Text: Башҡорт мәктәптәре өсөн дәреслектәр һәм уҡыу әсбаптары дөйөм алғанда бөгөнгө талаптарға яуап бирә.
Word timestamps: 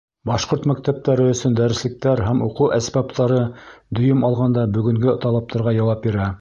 Башҡорт 0.27 0.63
мәктәптәре 0.69 1.27
өсөн 1.33 1.57
дәреслектәр 1.59 2.23
һәм 2.29 2.41
уҡыу 2.47 2.71
әсбаптары 2.79 3.39
дөйөм 3.99 4.27
алғанда 4.33 4.67
бөгөнгө 4.79 5.17
талаптарға 5.27 5.79
яуап 5.81 6.07
бирә. 6.09 6.29